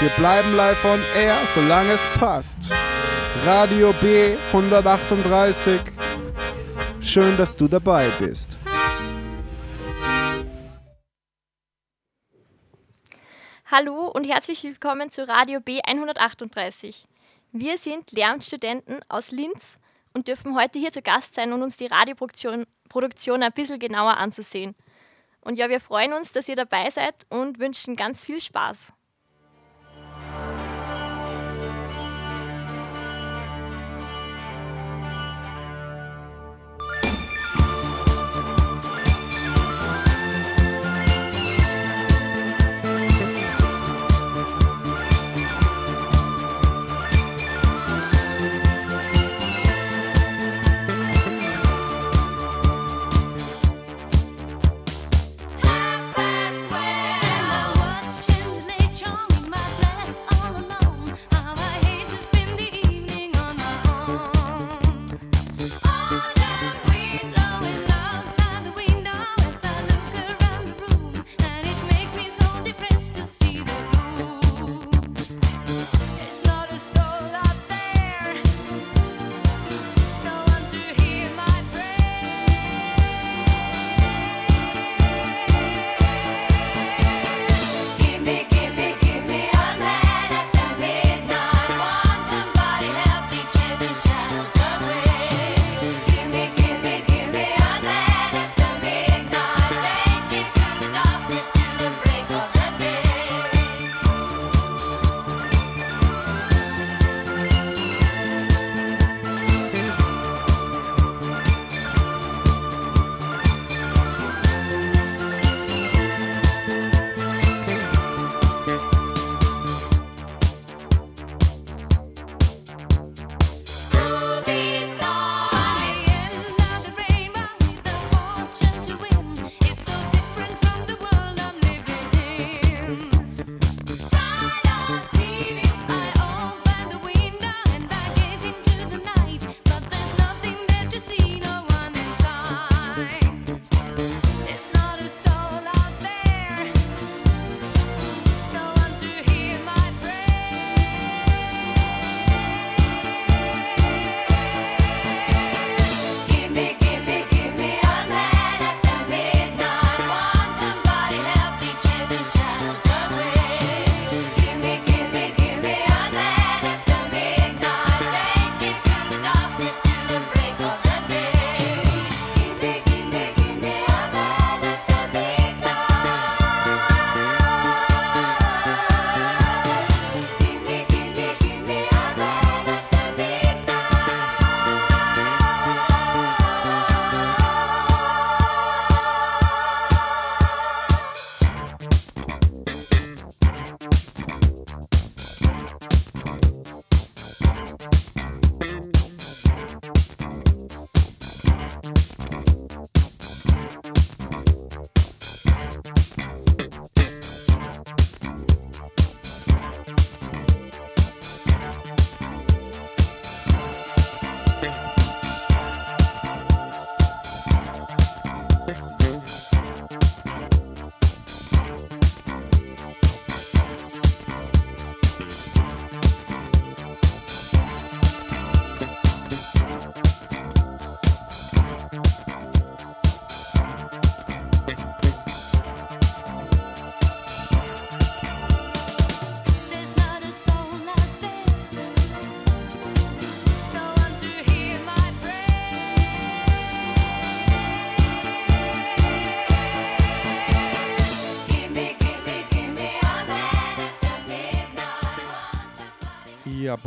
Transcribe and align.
Wir 0.00 0.10
bleiben 0.10 0.54
live 0.54 0.84
on 0.84 1.02
air, 1.16 1.36
solange 1.52 1.94
es 1.94 2.06
passt. 2.20 2.70
Radio 3.44 3.92
B 4.00 4.36
138. 4.52 5.80
Schön, 7.00 7.36
dass 7.36 7.56
du 7.56 7.66
dabei 7.66 8.08
bist. 8.20 8.56
Hallo 13.66 14.06
und 14.06 14.22
herzlich 14.22 14.62
willkommen 14.62 15.10
zu 15.10 15.26
Radio 15.26 15.58
B 15.58 15.80
138. 15.82 17.08
Wir 17.50 17.76
sind 17.76 18.12
Lehramtsstudenten 18.12 19.00
aus 19.08 19.32
Linz 19.32 19.80
und 20.14 20.28
dürfen 20.28 20.54
heute 20.54 20.78
hier 20.78 20.92
zu 20.92 21.02
Gast 21.02 21.34
sein 21.34 21.52
und 21.52 21.64
uns 21.64 21.76
die 21.76 21.86
Radioproduktion 21.86 22.66
Produktion 22.88 23.42
ein 23.42 23.52
bisschen 23.52 23.80
genauer 23.80 24.16
anzusehen. 24.16 24.76
Und 25.40 25.56
ja, 25.56 25.68
wir 25.68 25.80
freuen 25.80 26.12
uns, 26.12 26.30
dass 26.30 26.48
ihr 26.48 26.56
dabei 26.56 26.88
seid 26.88 27.26
und 27.30 27.58
wünschen 27.58 27.96
ganz 27.96 28.22
viel 28.22 28.40
Spaß. 28.40 28.92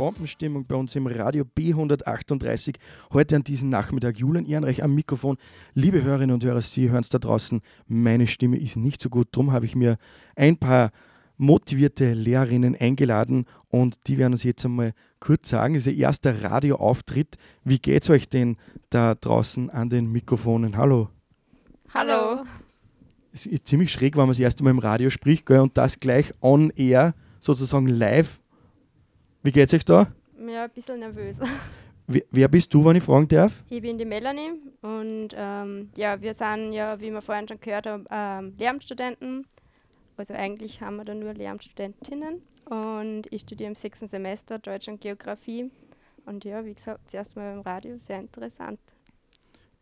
Bombenstimmung 0.02 0.66
bei 0.66 0.74
uns 0.74 0.96
im 0.96 1.06
Radio 1.06 1.44
B138. 1.44 2.74
Heute 3.12 3.36
an 3.36 3.44
diesem 3.44 3.68
Nachmittag 3.68 4.18
Julian 4.18 4.46
Ehrenreich 4.46 4.82
am 4.82 4.96
Mikrofon. 4.96 5.36
Liebe 5.74 6.02
Hörerinnen 6.02 6.34
und 6.34 6.42
Hörer, 6.42 6.60
Sie 6.60 6.90
hören 6.90 7.02
es 7.02 7.08
da 7.08 7.20
draußen. 7.20 7.60
Meine 7.86 8.26
Stimme 8.26 8.58
ist 8.58 8.76
nicht 8.76 9.00
so 9.00 9.08
gut. 9.08 9.28
Darum 9.30 9.52
habe 9.52 9.64
ich 9.64 9.76
mir 9.76 9.98
ein 10.34 10.56
paar 10.56 10.90
motivierte 11.36 12.14
Lehrerinnen 12.14 12.74
eingeladen 12.74 13.44
und 13.68 14.08
die 14.08 14.18
werden 14.18 14.32
uns 14.32 14.42
jetzt 14.42 14.64
einmal 14.64 14.92
kurz 15.20 15.50
sagen. 15.50 15.74
Das 15.74 15.86
ist 15.86 15.94
ihr 15.94 16.02
erster 16.02 16.42
Radioauftritt. 16.42 17.36
Wie 17.62 17.78
geht 17.78 18.02
es 18.02 18.10
euch 18.10 18.28
denn 18.28 18.56
da 18.90 19.14
draußen 19.14 19.70
an 19.70 19.88
den 19.88 20.10
Mikrofonen? 20.10 20.76
Hallo. 20.76 21.10
Hallo. 21.94 22.42
Es 23.32 23.46
ist 23.46 23.68
ziemlich 23.68 23.92
schräg, 23.92 24.16
wenn 24.16 24.22
man 24.22 24.30
das 24.30 24.40
erste 24.40 24.64
Mal 24.64 24.70
im 24.70 24.80
Radio 24.80 25.10
spricht 25.10 25.46
gell, 25.46 25.60
und 25.60 25.78
das 25.78 26.00
gleich 26.00 26.34
on 26.40 26.70
air, 26.70 27.14
sozusagen 27.38 27.86
live 27.86 28.40
wie 29.42 29.52
geht's 29.52 29.74
euch 29.74 29.84
da? 29.84 30.12
Ja, 30.46 30.64
ein 30.64 30.70
bisschen 30.70 31.00
nervös. 31.00 31.36
Wer, 32.06 32.22
wer 32.30 32.48
bist 32.48 32.74
du, 32.74 32.84
wenn 32.84 32.96
ich 32.96 33.02
fragen 33.02 33.28
darf? 33.28 33.62
Ich 33.70 33.80
bin 33.80 33.96
die 33.96 34.04
Melanie 34.04 34.52
und 34.82 35.28
ähm, 35.34 35.90
ja, 35.96 36.20
wir 36.20 36.34
sind 36.34 36.72
ja, 36.72 37.00
wie 37.00 37.10
wir 37.10 37.22
vorhin 37.22 37.46
schon 37.46 37.60
gehört 37.60 37.86
haben, 37.86 38.04
ähm, 38.10 38.54
Lehramtsstudenten. 38.58 39.46
Also 40.16 40.34
eigentlich 40.34 40.80
haben 40.80 40.96
wir 40.96 41.04
da 41.04 41.14
nur 41.14 41.32
Lehramtsstudentinnen, 41.32 42.42
und 42.66 43.24
ich 43.30 43.42
studiere 43.42 43.70
im 43.70 43.74
sechsten 43.74 44.08
Semester 44.08 44.58
Deutsch 44.58 44.88
und 44.88 45.00
Geografie. 45.00 45.70
Und 46.24 46.44
ja, 46.44 46.64
wie 46.64 46.74
gesagt, 46.74 47.10
zuerst 47.10 47.36
mal 47.36 47.52
beim 47.52 47.60
Radio, 47.62 47.98
sehr 47.98 48.20
interessant. 48.20 48.78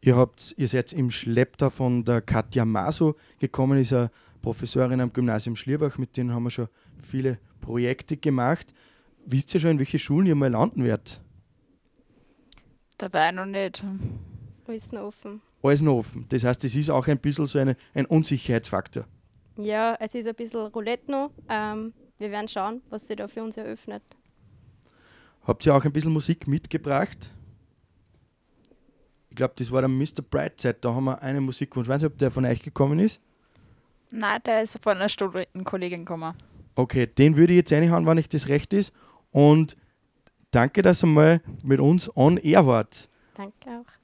Ihr, 0.01 0.17
habt, 0.17 0.55
ihr 0.57 0.67
seid 0.67 0.93
im 0.95 1.11
Schlepptau 1.11 1.69
von 1.69 2.05
der 2.05 2.23
Katja 2.23 2.65
Maso 2.65 3.17
gekommen, 3.39 3.79
ist 3.79 3.93
eine 3.93 4.11
Professorin 4.41 5.01
am 5.01 5.13
Gymnasium 5.13 5.57
Schlierbach, 5.57 5.99
mit 5.99 6.17
denen 6.17 6.33
haben 6.33 6.45
wir 6.45 6.51
schon 6.51 6.69
viele 6.99 7.39
Projekte 7.61 8.17
gemacht. 8.17 8.73
Wisst 9.31 9.55
ihr 9.55 9.61
schon, 9.61 9.71
in 9.71 9.79
welche 9.79 9.99
Schulen 10.01 10.27
ihr 10.27 10.35
mal 10.35 10.51
landen 10.51 10.83
werdet? 10.83 11.21
Dabei 12.99 13.31
noch 13.31 13.47
nicht. 13.47 13.85
Alles 14.67 14.91
noch 14.91 15.03
offen. 15.03 15.41
Alles 15.63 15.83
noch 15.83 15.95
offen. 15.95 16.27
Das 16.29 16.43
heißt, 16.43 16.65
es 16.65 16.75
ist 16.75 16.91
auch 16.91 17.07
ein 17.07 17.19
bisschen 17.19 17.47
so 17.47 17.61
eine, 17.61 17.77
ein 17.95 18.07
Unsicherheitsfaktor. 18.07 19.05
Ja, 19.57 19.97
es 20.01 20.15
ist 20.17 20.27
ein 20.27 20.35
bisschen 20.35 20.67
Roulette 20.67 21.11
noch. 21.13 21.31
Ähm, 21.49 21.93
wir 22.19 22.31
werden 22.33 22.49
schauen, 22.49 22.83
was 22.91 23.07
sich 23.07 23.17
da 23.17 23.29
für 23.29 23.43
uns 23.45 23.57
eröffnet. 23.57 24.03
Habt 25.45 25.65
ihr 25.65 25.77
auch 25.77 25.85
ein 25.85 25.93
bisschen 25.93 26.13
Musik 26.13 26.49
mitgebracht? 26.49 27.31
Ich 29.31 29.37
glaube, 29.37 29.55
das 29.57 29.71
war 29.71 29.81
der 29.81 29.89
Mr. 29.89 30.23
Brightside. 30.29 30.79
Da 30.81 30.93
haben 30.93 31.05
wir 31.05 31.23
einen 31.23 31.45
Musikwunsch. 31.45 31.87
Weiß 31.87 32.03
nicht, 32.03 32.11
ob 32.11 32.19
der 32.19 32.33
von 32.33 32.45
euch 32.45 32.63
gekommen 32.63 32.99
ist. 32.99 33.21
Nein, 34.11 34.41
der 34.45 34.63
ist 34.63 34.83
von 34.83 34.97
einer 34.97 35.09
Studentenkollegin 35.09 36.01
gekommen. 36.01 36.35
Okay, 36.75 37.07
den 37.07 37.37
würde 37.37 37.53
ich 37.53 37.59
jetzt 37.59 37.73
reinhauen, 37.73 38.07
wenn 38.07 38.19
ich 38.19 38.29
das 38.29 38.49
recht 38.49 38.73
ist. 38.73 38.93
Und 39.31 39.77
danke, 40.51 40.83
dass 40.83 41.03
ihr 41.03 41.09
mal 41.09 41.41
mit 41.63 41.81
uns 41.81 42.15
on 42.17 42.37
air 42.37 42.67
wart. 42.67 43.09
Danke 43.35 43.71
auch. 43.71 44.00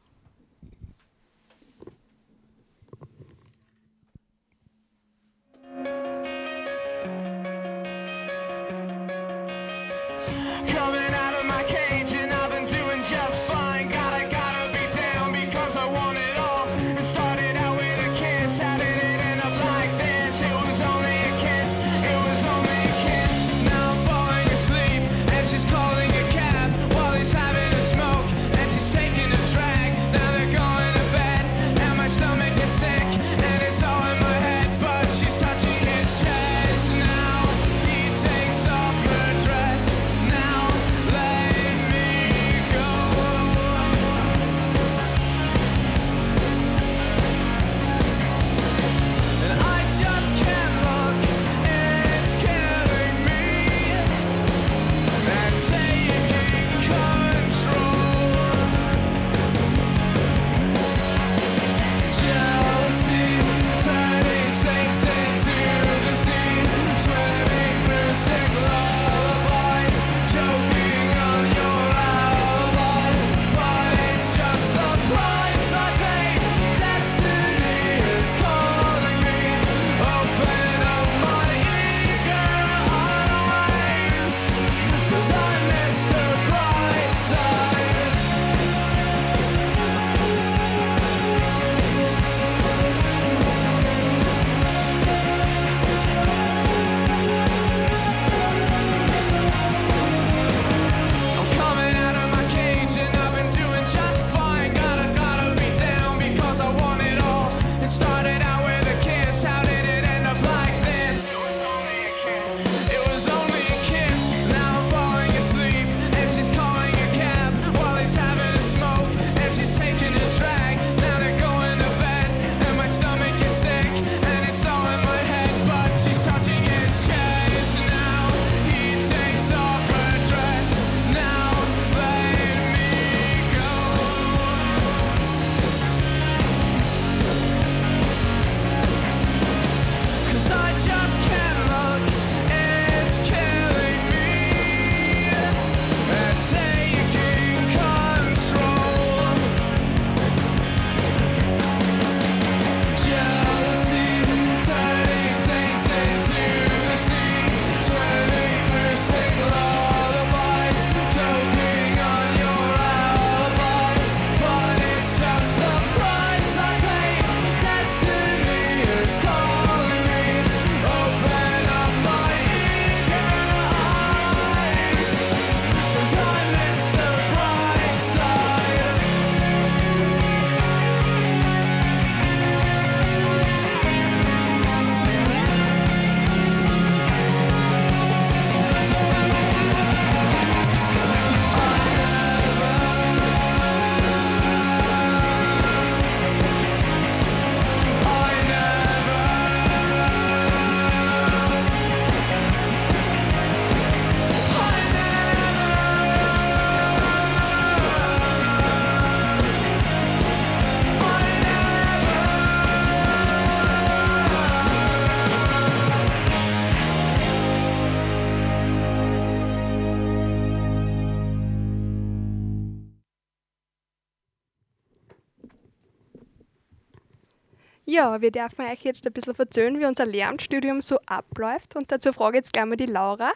Ja, 227.88 228.20
wir 228.20 228.32
dürfen 228.32 228.64
euch 228.64 228.82
jetzt 228.82 229.06
ein 229.06 229.12
bisschen 229.12 229.36
erzählen, 229.38 229.78
wie 229.78 229.86
unser 229.86 230.06
Lehramtsstudium 230.06 230.80
so 230.80 230.98
abläuft. 231.06 231.76
Und 231.76 231.92
dazu 231.92 232.12
frage 232.12 232.36
ich 232.36 232.40
jetzt 232.40 232.52
gleich 232.52 232.66
mal 232.66 232.76
die 232.76 232.86
Laura. 232.86 233.30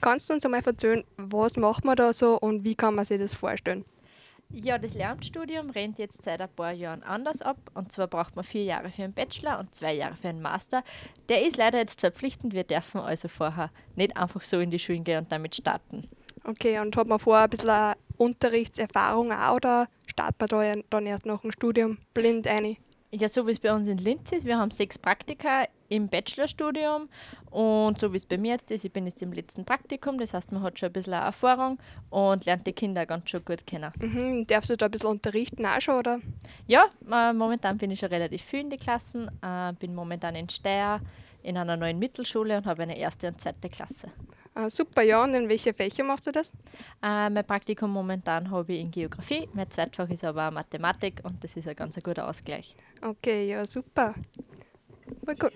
Kannst 0.00 0.30
du 0.30 0.34
uns 0.34 0.46
einmal 0.46 0.62
erzählen, 0.64 1.04
was 1.18 1.58
macht 1.58 1.84
man 1.84 1.96
da 1.96 2.10
so 2.14 2.38
und 2.38 2.64
wie 2.64 2.74
kann 2.74 2.94
man 2.94 3.04
sich 3.04 3.20
das 3.20 3.34
vorstellen? 3.34 3.84
Ja, 4.48 4.78
das 4.78 4.94
Lehramtsstudium 4.94 5.68
rennt 5.68 5.98
jetzt 5.98 6.22
seit 6.22 6.40
ein 6.40 6.48
paar 6.48 6.72
Jahren 6.72 7.02
anders 7.02 7.42
ab. 7.42 7.58
Und 7.74 7.92
zwar 7.92 8.06
braucht 8.06 8.34
man 8.34 8.46
vier 8.46 8.64
Jahre 8.64 8.90
für 8.90 9.04
einen 9.04 9.12
Bachelor 9.12 9.58
und 9.58 9.74
zwei 9.74 9.92
Jahre 9.92 10.16
für 10.16 10.28
einen 10.28 10.40
Master. 10.40 10.82
Der 11.28 11.46
ist 11.46 11.58
leider 11.58 11.78
jetzt 11.78 12.00
verpflichtend. 12.00 12.54
Wir 12.54 12.64
dürfen 12.64 13.02
also 13.02 13.28
vorher 13.28 13.70
nicht 13.94 14.16
einfach 14.16 14.40
so 14.40 14.58
in 14.58 14.70
die 14.70 14.78
Schulen 14.78 15.04
gehen 15.04 15.18
und 15.18 15.30
damit 15.30 15.54
starten. 15.54 16.08
Okay, 16.44 16.78
und 16.80 16.96
hat 16.96 17.08
man 17.08 17.18
vorher 17.18 17.44
ein 17.44 17.50
bisschen 17.50 17.94
Unterrichtserfahrung 18.16 19.32
auch 19.32 19.56
oder 19.56 19.88
startet 20.06 20.40
man 20.40 20.48
da 20.48 20.82
dann 20.88 21.06
erst 21.06 21.26
nach 21.26 21.42
dem 21.42 21.52
Studium 21.52 21.98
blind 22.14 22.46
ein? 22.46 22.78
Ja, 23.14 23.28
so 23.28 23.46
wie 23.46 23.50
es 23.50 23.58
bei 23.58 23.70
uns 23.74 23.88
in 23.88 23.98
Linz 23.98 24.32
ist, 24.32 24.46
wir 24.46 24.56
haben 24.56 24.70
sechs 24.70 24.98
Praktika 24.98 25.68
im 25.90 26.08
Bachelorstudium 26.08 27.10
und 27.50 27.98
so 27.98 28.10
wie 28.10 28.16
es 28.16 28.24
bei 28.24 28.38
mir 28.38 28.52
jetzt 28.52 28.70
ist, 28.70 28.86
ich 28.86 28.92
bin 28.92 29.04
jetzt 29.04 29.20
im 29.20 29.34
letzten 29.34 29.66
Praktikum, 29.66 30.16
das 30.18 30.32
heißt, 30.32 30.50
man 30.50 30.62
hat 30.62 30.78
schon 30.78 30.88
ein 30.88 30.94
bisschen 30.94 31.12
Erfahrung 31.12 31.78
und 32.08 32.46
lernt 32.46 32.66
die 32.66 32.72
Kinder 32.72 33.04
ganz 33.04 33.28
schon 33.28 33.44
gut 33.44 33.66
kennen. 33.66 33.92
Mhm, 34.00 34.46
darfst 34.46 34.70
du 34.70 34.78
da 34.78 34.86
ein 34.86 34.90
bisschen 34.92 35.10
unterrichten 35.10 35.66
auch 35.66 35.78
schon, 35.82 35.96
oder? 35.96 36.20
Ja, 36.66 36.86
äh, 37.10 37.34
momentan 37.34 37.76
bin 37.76 37.90
ich 37.90 38.00
schon 38.00 38.08
relativ 38.08 38.40
viel 38.44 38.60
in 38.60 38.70
die 38.70 38.78
Klassen, 38.78 39.30
äh, 39.42 39.74
bin 39.74 39.94
momentan 39.94 40.34
in 40.34 40.48
Steyr 40.48 40.98
in 41.42 41.58
einer 41.58 41.76
neuen 41.76 41.98
Mittelschule 41.98 42.56
und 42.56 42.64
habe 42.64 42.84
eine 42.84 42.96
erste 42.96 43.28
und 43.28 43.38
zweite 43.38 43.68
Klasse. 43.68 44.08
Ah, 44.54 44.70
super, 44.70 45.02
ja, 45.02 45.22
und 45.22 45.34
in 45.34 45.50
welche 45.50 45.74
Fächer 45.74 46.04
machst 46.04 46.26
du 46.26 46.32
das? 46.32 46.52
Äh, 47.02 47.28
mein 47.28 47.44
Praktikum 47.44 47.90
momentan 47.90 48.50
habe 48.50 48.72
ich 48.72 48.80
in 48.80 48.90
Geografie, 48.90 49.50
mein 49.52 49.70
Zweitfach 49.70 50.08
ist 50.08 50.24
aber 50.24 50.50
Mathematik 50.50 51.20
und 51.24 51.44
das 51.44 51.56
ist 51.56 51.68
ein 51.68 51.76
ganz 51.76 51.98
guter 52.02 52.26
Ausgleich. 52.26 52.74
Okay, 53.02 53.48
ja, 53.48 53.64
super. 53.64 54.14
Voll 55.24 55.34
gut. 55.34 55.52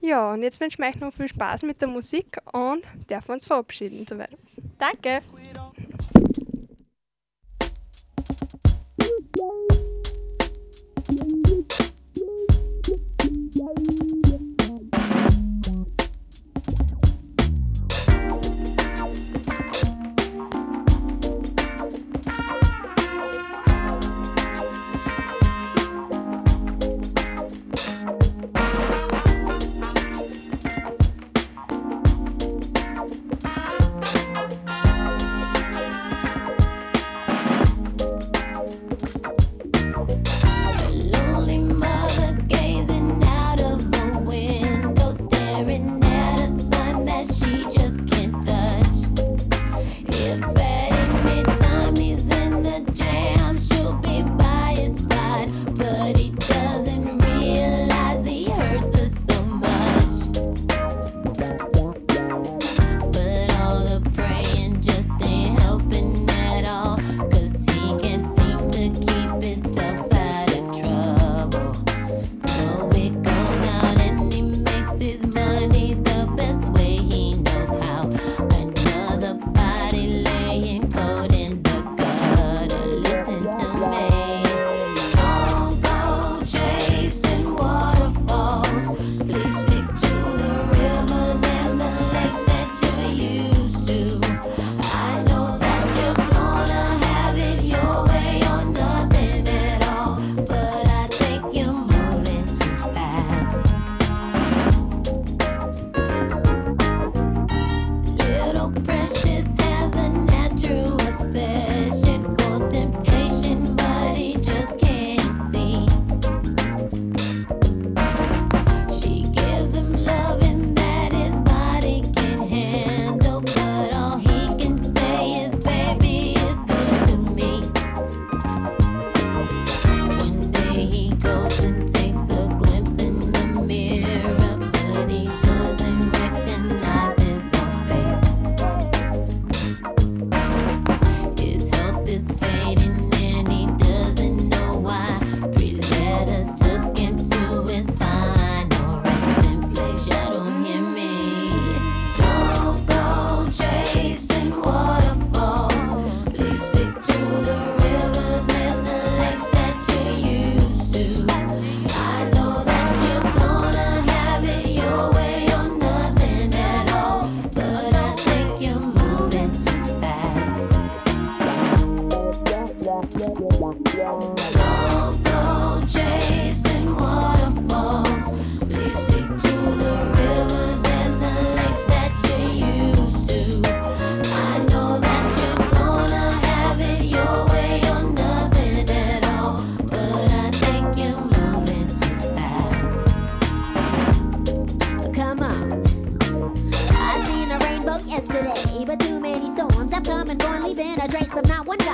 Ja, 0.00 0.32
und 0.32 0.42
jetzt 0.42 0.60
wünschen 0.60 0.82
wir 0.82 0.88
euch 0.88 0.96
noch 0.96 1.12
viel 1.12 1.28
Spaß 1.28 1.64
mit 1.64 1.80
der 1.80 1.88
Musik 1.88 2.38
und 2.52 2.84
dürfen 3.10 3.32
uns 3.32 3.44
verabschieden. 3.44 4.06
Soweit. 4.08 4.36
Danke! 4.78 5.20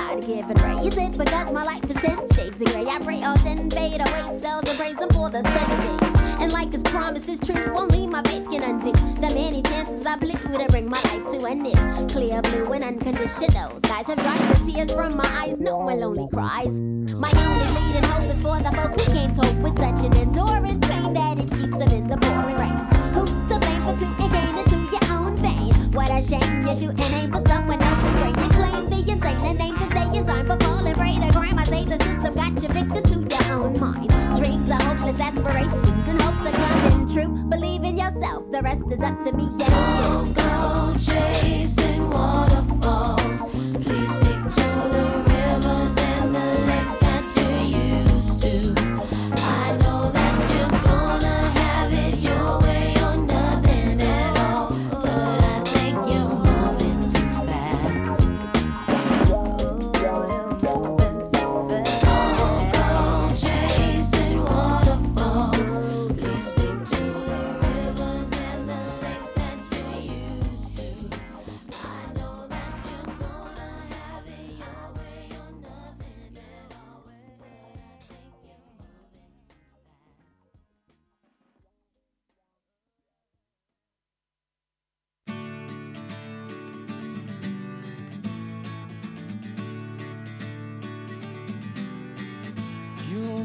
One 0.07 0.19
God-given 0.21 0.57
ray. 0.63 0.87
Is 0.87 0.97
it 0.97 1.17
because 1.17 1.51
my 1.51 1.63
life 1.63 1.83
is 1.89 1.95
ten 1.97 2.17
shades 2.29 2.61
of 2.61 2.71
gray? 2.71 2.87
I 2.87 2.99
pray 2.99 3.23
all 3.23 3.35
ten 3.37 3.69
fade 3.69 4.01
away, 4.01 4.39
seldom 4.39 4.75
praise 4.75 4.99
Him 4.99 5.09
for 5.09 5.29
the 5.29 5.43
seven 5.43 5.79
days. 5.79 6.21
And 6.39 6.51
like 6.51 6.71
His 6.71 6.83
promise 6.83 7.27
is 7.27 7.39
true, 7.39 7.73
only 7.75 8.07
my 8.07 8.21
faith 8.23 8.49
can 8.49 8.63
undo 8.63 8.91
the 8.91 9.33
many 9.33 9.61
chances 9.63 10.05
I 10.05 10.15
blew 10.17 10.31
to 10.31 10.67
bring 10.69 10.89
my 10.89 11.01
life 11.05 11.25
to 11.31 11.45
an 11.45 11.65
end. 11.65 12.11
Clear 12.11 12.41
blue 12.41 12.71
and 12.73 12.83
unconditional 12.83 13.79
skies 13.79 14.07
have 14.07 14.17
dried 14.17 14.55
the 14.55 14.71
tears 14.71 14.93
from 14.93 15.17
my 15.17 15.29
eyes. 15.41 15.59
No 15.59 15.79
more 15.81 15.95
lonely 15.95 16.27
cries. 16.31 16.81
My 17.13 17.31
only 17.35 17.67
leading 17.73 18.03
hope 18.09 18.23
is 18.23 18.41
for 18.41 18.59
the 18.59 18.71
folk 18.75 18.99
who 18.99 19.13
can't 19.13 19.35
cope 19.35 19.57
with 19.57 19.77
such 19.77 19.99
an 20.05 20.15
enduring 20.17 20.79
pain 20.81 21.13
that 21.13 21.39
it 21.39 21.49
keeps 21.51 21.77
them 21.77 21.89
in 21.89 22.07
the 22.07 22.17
pouring 22.17 22.57
rain. 22.57 22.77
Who's 23.13 23.41
to 23.49 23.59
blame 23.59 23.81
for 23.81 23.97
two 23.97 24.13
and 24.23 24.31
gain 24.31 24.57
into 24.57 24.77
your 24.93 25.05
own 25.17 25.37
vein? 25.37 25.73
What 25.91 26.11
a 26.11 26.21
shame 26.21 26.67
you 26.67 26.75
shoot 26.75 26.99
an 26.99 27.13
aim 27.19 27.31
for 27.31 27.41
someone 27.47 27.81
else's 27.81 28.21
brain. 28.21 28.35
You 28.37 28.49
claim 28.51 28.89
the 28.89 29.11
insane 29.11 29.39
and 29.45 29.61
aim 29.61 29.75
to 29.75 29.76
stay 29.97 30.17
in 30.17 30.25
time 30.25 30.45
for 30.45 30.57
falling 30.59 30.93
prey 30.93 31.15
to 31.15 31.31
crime. 31.31 31.57
I 31.57 31.63
say 31.63 31.85
the 31.85 31.97
system 32.03 32.33
got 32.33 32.61
you 32.61 32.69
victim 32.69 33.27
to 33.27 33.35
your 33.35 33.53
own 33.53 33.79
mind. 33.79 34.09
Dreams 34.37 34.69
are 34.69 34.81
hopeless 34.81 35.19
aspirations 35.19 36.07
and 36.07 36.21
hopes 36.21 36.45
are 36.45 36.51
coming 36.51 37.07
true. 37.07 37.43
Believe 37.49 37.83
in 37.83 37.97
yourself, 37.97 38.51
the 38.51 38.61
rest 38.61 38.91
is 38.91 39.01
up 39.01 39.19
to 39.21 39.31
me. 39.31 40.36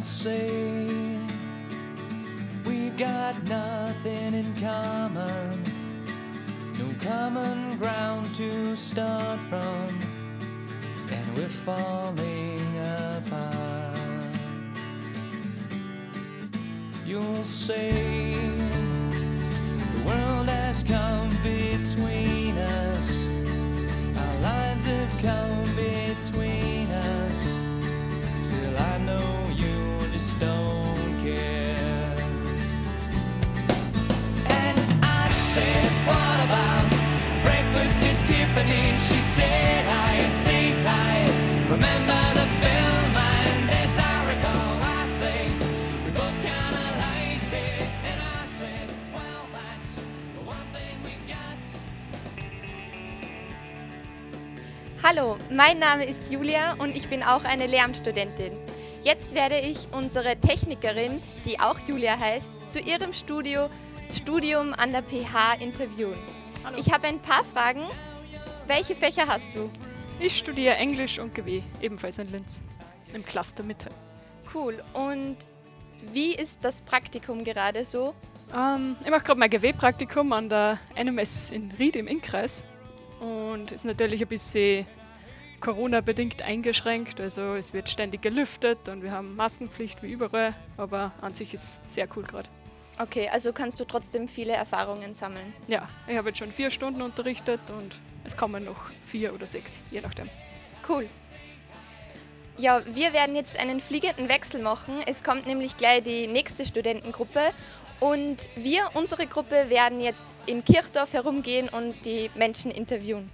Say. 0.00 0.86
We've 2.64 2.96
got 2.96 3.42
nothing 3.44 4.34
in 4.34 4.54
common, 4.56 5.62
no 6.78 6.86
common 7.00 7.78
ground 7.78 8.34
to 8.34 8.76
start 8.76 9.38
from, 9.48 10.00
and 11.10 11.36
we're 11.36 11.48
falling 11.48 12.78
apart. 12.78 13.96
You'll 17.06 17.42
say 17.42 18.32
the 19.92 20.02
world 20.06 20.48
has 20.48 20.82
come 20.82 21.28
between 21.42 22.58
us, 22.58 23.28
our 24.16 24.40
lives 24.40 24.86
have 24.86 25.22
come 25.22 25.62
between 25.76 26.11
said, 35.52 35.84
What 36.08 36.38
about 36.46 36.88
breakfast 37.44 37.98
at 38.00 38.18
Tiffany? 38.24 38.96
She 39.08 39.20
said, 39.20 39.84
I 39.86 40.16
think 40.46 40.76
I 40.86 41.28
remember 41.68 42.20
the 42.40 42.46
film, 42.62 43.12
and 43.36 43.70
as 43.82 43.98
I 43.98 44.14
recall, 44.32 44.74
I 44.80 45.02
think 45.20 45.52
we 46.04 46.10
both 46.20 46.36
kind 46.48 46.74
of 46.84 46.90
liked 47.04 47.52
it. 47.52 47.84
And 48.08 48.18
I 48.22 48.40
said, 48.58 48.88
Well, 49.12 49.44
that's 49.52 50.00
the 50.36 50.42
one 50.54 50.66
thing 50.72 50.96
we 51.04 51.14
got. 51.28 51.60
Hallo, 55.02 55.36
mein 55.50 55.78
Name 55.78 56.04
ist 56.04 56.32
Julia 56.32 56.76
und 56.78 56.96
ich 56.96 57.08
bin 57.10 57.22
auch 57.22 57.44
eine 57.44 57.66
Lehramtsstudentin. 57.66 58.52
Jetzt 59.02 59.34
werde 59.34 59.58
ich 59.58 59.88
unsere 59.92 60.36
Technikerin, 60.36 61.20
die 61.44 61.60
auch 61.60 61.78
Julia 61.86 62.18
heißt, 62.18 62.52
zu 62.68 62.78
ihrem 62.80 63.12
Studio, 63.12 63.68
Studium 64.14 64.74
an 64.74 64.92
der 64.92 65.02
PH 65.02 65.60
interviewen. 65.60 66.18
Ich 66.76 66.92
habe 66.92 67.06
ein 67.06 67.20
paar 67.20 67.44
Fragen. 67.44 67.82
Welche 68.66 68.94
Fächer 68.94 69.26
hast 69.26 69.54
du? 69.54 69.70
Ich 70.20 70.36
studiere 70.36 70.76
Englisch 70.76 71.18
und 71.18 71.34
GW, 71.34 71.62
ebenfalls 71.80 72.18
in 72.18 72.30
Linz, 72.30 72.62
im 73.12 73.24
Cluster 73.24 73.62
Mitte. 73.62 73.88
Cool. 74.54 74.82
Und 74.92 75.38
wie 76.12 76.34
ist 76.34 76.58
das 76.62 76.80
Praktikum 76.80 77.42
gerade 77.42 77.84
so? 77.84 78.14
Ähm, 78.54 78.96
ich 79.02 79.10
mache 79.10 79.22
gerade 79.22 79.40
mein 79.40 79.50
GW-Praktikum 79.50 80.32
an 80.32 80.48
der 80.48 80.78
NMS 80.94 81.50
in 81.50 81.72
Ried 81.78 81.96
im 81.96 82.06
Innkreis 82.06 82.64
und 83.20 83.72
ist 83.72 83.84
natürlich 83.84 84.20
ein 84.20 84.28
bisschen 84.28 84.86
Corona-bedingt 85.60 86.42
eingeschränkt. 86.42 87.20
Also 87.20 87.54
es 87.54 87.72
wird 87.72 87.88
ständig 87.88 88.22
gelüftet 88.22 88.88
und 88.88 89.02
wir 89.02 89.12
haben 89.12 89.34
Maskenpflicht 89.36 90.02
wie 90.02 90.12
überall, 90.12 90.54
aber 90.76 91.12
an 91.20 91.34
sich 91.34 91.54
ist 91.54 91.80
sehr 91.88 92.06
cool 92.16 92.24
gerade. 92.24 92.48
Okay, 92.98 93.28
also 93.30 93.52
kannst 93.52 93.80
du 93.80 93.84
trotzdem 93.84 94.28
viele 94.28 94.52
Erfahrungen 94.52 95.14
sammeln. 95.14 95.52
Ja, 95.66 95.88
ich 96.06 96.16
habe 96.16 96.28
jetzt 96.28 96.38
schon 96.38 96.52
vier 96.52 96.70
Stunden 96.70 97.02
unterrichtet 97.02 97.60
und 97.70 97.96
es 98.24 98.36
kommen 98.36 98.64
noch 98.64 98.90
vier 99.06 99.34
oder 99.34 99.46
sechs, 99.46 99.82
je 99.90 100.00
nachdem. 100.00 100.28
Cool. 100.88 101.08
Ja, 102.58 102.82
wir 102.86 103.12
werden 103.12 103.34
jetzt 103.34 103.58
einen 103.58 103.80
fliegenden 103.80 104.28
Wechsel 104.28 104.62
machen. 104.62 104.94
Es 105.06 105.24
kommt 105.24 105.46
nämlich 105.46 105.76
gleich 105.76 106.02
die 106.02 106.26
nächste 106.26 106.66
Studentengruppe 106.66 107.40
und 107.98 108.48
wir, 108.56 108.90
unsere 108.94 109.26
Gruppe, 109.26 109.70
werden 109.70 110.00
jetzt 110.00 110.26
in 110.46 110.64
Kirchdorf 110.64 111.12
herumgehen 111.12 111.68
und 111.68 112.04
die 112.04 112.30
Menschen 112.34 112.70
interviewen. 112.70 113.30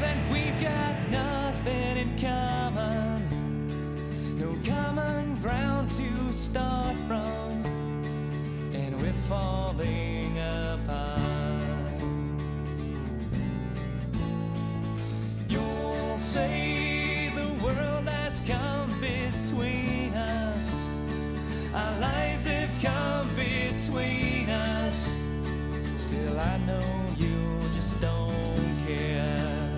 that 0.00 0.16
we've 0.30 0.60
got 0.60 1.10
nothing 1.10 1.96
in 1.96 2.16
common, 2.16 3.18
no 4.38 4.56
common 4.64 5.34
ground 5.40 5.88
to 5.96 6.32
start 6.32 6.87
falling 9.28 10.38
apart. 10.38 11.60
You'll 15.50 16.16
say 16.16 17.30
the 17.34 17.62
world 17.62 18.08
has 18.08 18.40
come 18.46 18.88
between 19.02 20.14
us, 20.14 20.88
our 21.74 22.00
lives 22.00 22.46
have 22.46 22.72
come 22.80 23.28
between 23.36 24.48
us. 24.48 25.14
Still, 25.98 26.40
I 26.40 26.56
know 26.66 26.88
you 27.18 27.60
just 27.74 28.00
don't 28.00 28.76
care. 28.86 29.76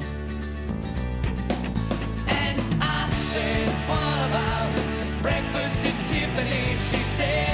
And 2.29 2.61
I 2.81 3.09
said, 3.09 3.69
What 3.91 4.17
about 4.29 5.23
breakfast 5.23 5.79
at 5.79 6.07
Tiffany? 6.07 6.77
She 6.89 7.03
said, 7.03 7.50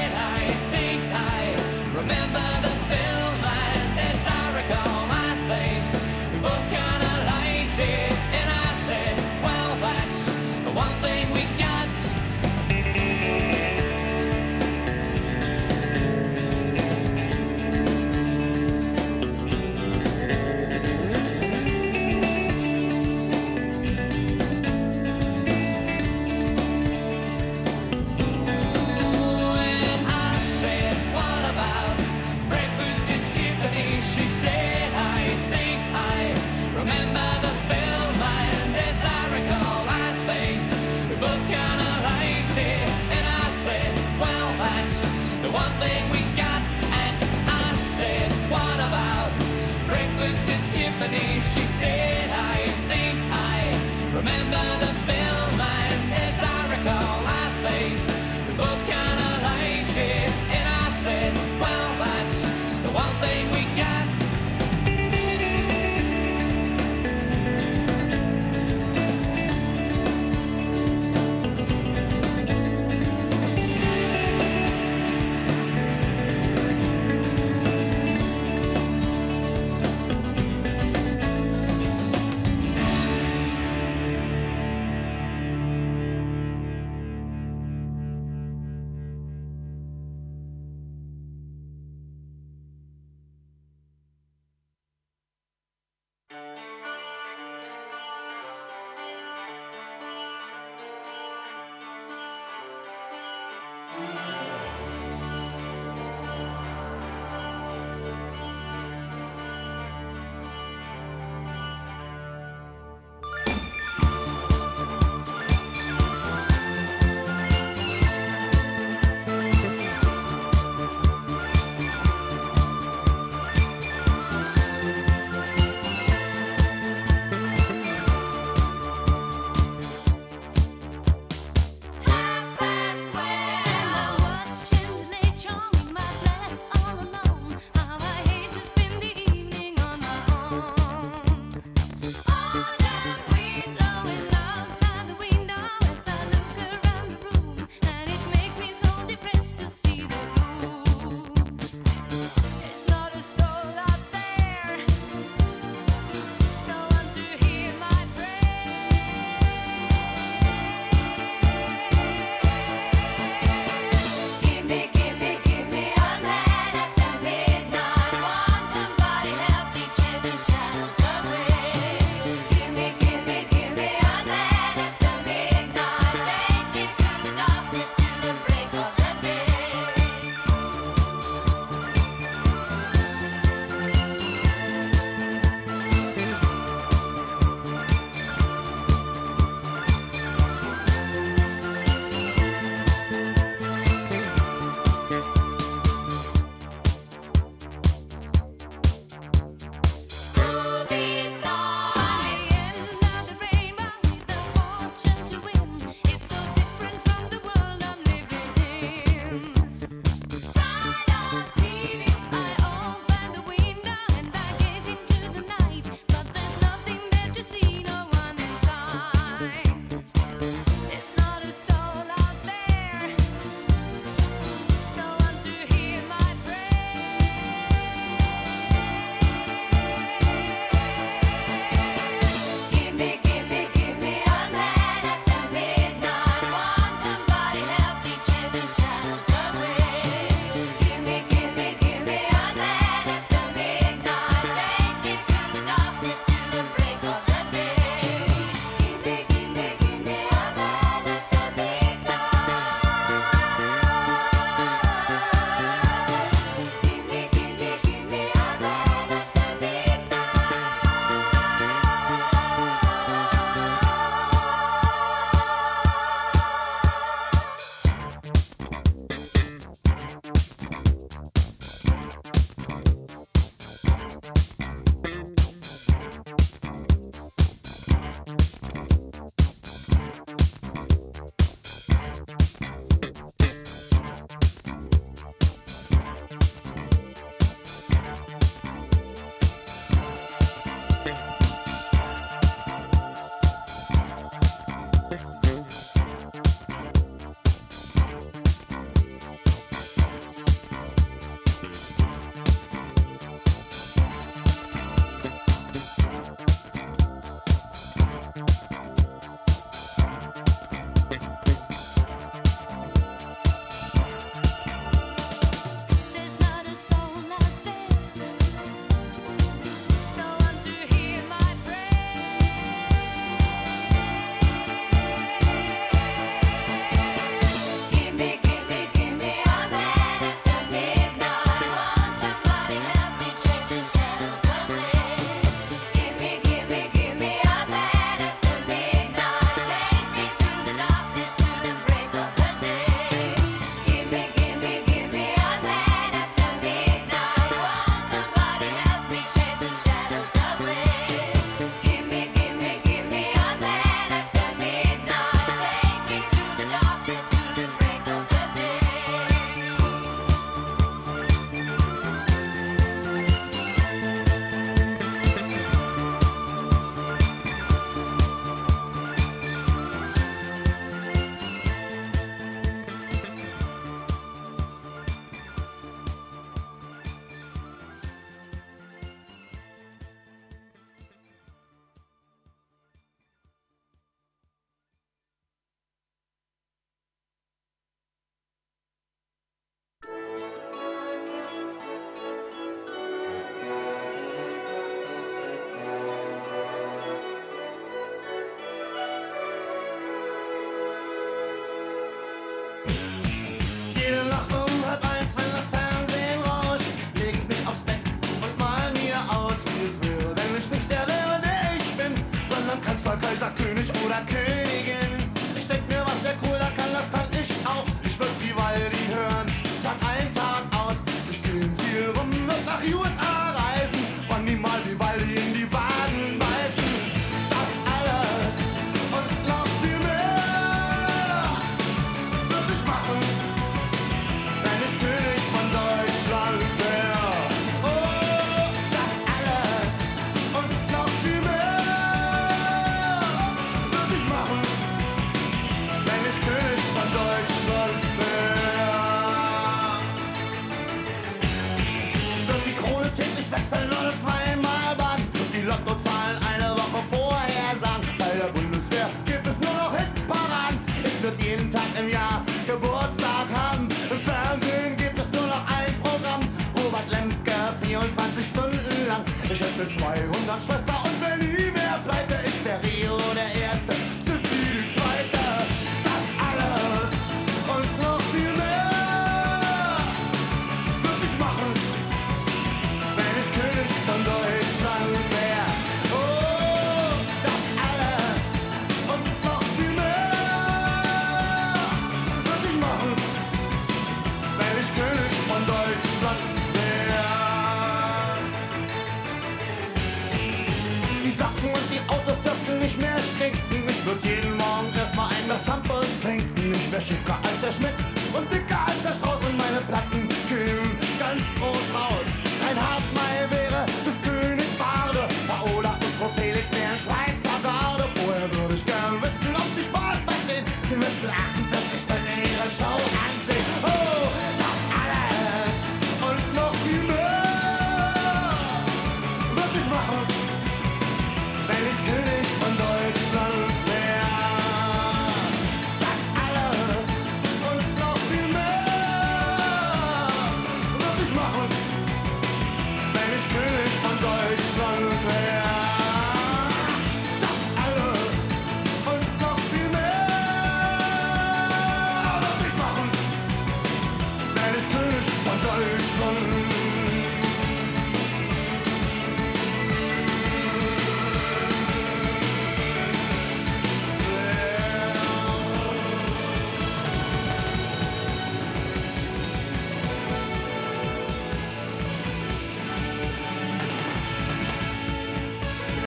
sag 413.38 413.54
König 413.56 413.90
oder 414.04 414.22
Königin. 414.26 414.65